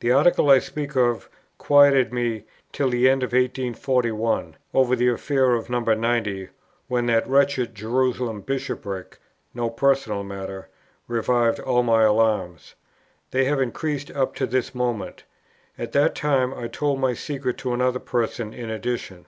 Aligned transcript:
The 0.00 0.10
article 0.12 0.50
I 0.50 0.58
speak 0.58 0.94
of 0.94 1.30
quieted 1.56 2.12
me 2.12 2.44
till 2.70 2.90
the 2.90 3.08
end 3.08 3.22
of 3.22 3.28
1841, 3.32 4.56
over 4.74 4.94
the 4.94 5.08
affair 5.08 5.54
of 5.54 5.70
No. 5.70 5.80
90, 5.80 6.50
when 6.88 7.06
that 7.06 7.26
wretched 7.26 7.74
Jerusalem 7.74 8.42
Bishopric 8.42 9.16
(no 9.54 9.70
personal 9.70 10.22
matter) 10.22 10.68
revived 11.08 11.60
all 11.60 11.82
my 11.82 12.02
alarms. 12.02 12.74
They 13.30 13.46
have 13.46 13.58
increased 13.62 14.10
up 14.10 14.34
to 14.34 14.46
this 14.46 14.74
moment. 14.74 15.24
At 15.78 15.92
that 15.92 16.14
time 16.14 16.52
I 16.52 16.68
told 16.68 17.00
my 17.00 17.14
secret 17.14 17.56
to 17.60 17.72
another 17.72 18.00
person 18.00 18.52
in 18.52 18.68
addition. 18.68 19.24